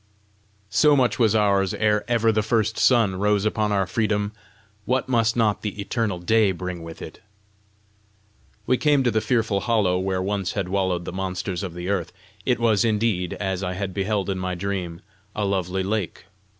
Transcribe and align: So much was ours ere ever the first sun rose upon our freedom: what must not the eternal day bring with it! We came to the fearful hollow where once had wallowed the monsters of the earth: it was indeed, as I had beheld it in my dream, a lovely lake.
So 0.71 0.95
much 0.95 1.19
was 1.19 1.35
ours 1.35 1.75
ere 1.75 2.03
ever 2.09 2.31
the 2.31 2.41
first 2.41 2.75
sun 2.79 3.17
rose 3.17 3.45
upon 3.45 3.71
our 3.71 3.85
freedom: 3.85 4.31
what 4.85 5.07
must 5.07 5.35
not 5.37 5.61
the 5.61 5.79
eternal 5.79 6.17
day 6.17 6.51
bring 6.51 6.81
with 6.81 7.03
it! 7.03 7.21
We 8.65 8.77
came 8.77 9.03
to 9.03 9.11
the 9.11 9.21
fearful 9.21 9.59
hollow 9.59 9.99
where 9.99 10.19
once 10.19 10.53
had 10.53 10.69
wallowed 10.69 11.05
the 11.05 11.13
monsters 11.13 11.61
of 11.61 11.75
the 11.75 11.89
earth: 11.89 12.11
it 12.47 12.57
was 12.59 12.83
indeed, 12.83 13.33
as 13.33 13.61
I 13.63 13.73
had 13.73 13.93
beheld 13.93 14.27
it 14.27 14.31
in 14.31 14.39
my 14.39 14.55
dream, 14.55 15.01
a 15.35 15.45
lovely 15.45 15.83
lake. 15.83 16.25